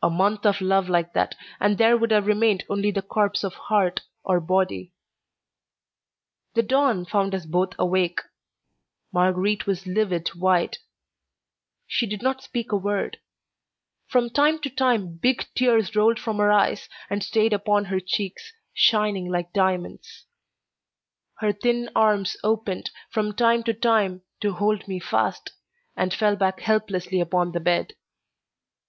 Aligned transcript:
A 0.00 0.08
month 0.08 0.46
of 0.46 0.60
love 0.60 0.88
like 0.88 1.12
that, 1.14 1.34
and 1.58 1.76
there 1.76 1.98
would 1.98 2.12
have 2.12 2.28
remained 2.28 2.62
only 2.70 2.92
the 2.92 3.02
corpse 3.02 3.42
of 3.42 3.54
heart 3.54 4.02
or 4.22 4.38
body. 4.38 4.92
The 6.54 6.62
dawn 6.62 7.04
found 7.04 7.34
us 7.34 7.46
both 7.46 7.70
awake. 7.76 8.20
Marguerite 9.12 9.66
was 9.66 9.88
livid 9.88 10.28
white. 10.36 10.78
She 11.88 12.06
did 12.06 12.22
not 12.22 12.44
speak 12.44 12.70
a 12.70 12.76
word. 12.76 13.16
From 14.06 14.30
time 14.30 14.60
to 14.60 14.70
time, 14.70 15.16
big 15.16 15.44
tears 15.56 15.96
rolled 15.96 16.20
from 16.20 16.36
her 16.36 16.52
eyes, 16.52 16.88
and 17.10 17.20
stayed 17.20 17.52
upon 17.52 17.86
her 17.86 17.98
cheeks, 17.98 18.52
shining 18.72 19.26
like 19.28 19.52
diamonds. 19.52 20.26
Her 21.38 21.52
thin 21.52 21.90
arms 21.96 22.36
opened, 22.44 22.92
from 23.10 23.32
time 23.34 23.64
to 23.64 23.74
time, 23.74 24.22
to 24.42 24.52
hold 24.52 24.86
me 24.86 25.00
fast, 25.00 25.50
and 25.96 26.14
fell 26.14 26.36
back 26.36 26.60
helplessly 26.60 27.20
upon 27.20 27.50
the 27.50 27.58
bed. 27.58 27.94